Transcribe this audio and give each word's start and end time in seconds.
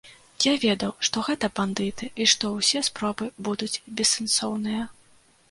Я 0.43 0.51
ведаў, 0.61 0.93
што 1.07 1.21
гэта 1.27 1.49
бандыты 1.59 2.09
і 2.25 2.27
што 2.33 2.51
ўсе 2.57 2.83
спробы 2.89 3.29
будуць 3.51 3.75
бессэнсоўныя. 4.01 4.83